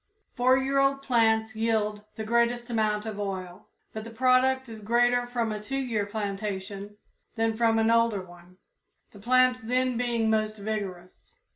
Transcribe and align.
Four 0.33 0.57
year 0.57 0.79
old 0.79 1.03
plants 1.03 1.55
yield 1.55 2.03
the 2.15 2.23
greatest 2.23 2.71
amount 2.71 3.05
of 3.05 3.19
oil, 3.19 3.67
but 3.93 4.03
the 4.03 4.09
product 4.09 4.67
is 4.67 4.81
greater 4.81 5.27
from 5.27 5.51
a 5.51 5.61
two 5.61 5.77
year 5.77 6.07
plantation 6.07 6.97
than 7.35 7.55
from 7.55 7.77
an 7.77 7.91
older 7.91 8.23
one, 8.23 8.57
the 9.11 9.19
plants 9.19 9.61
then 9.61 9.97
being 9.97 10.27
most 10.27 10.57
vigorous. 10.57 11.33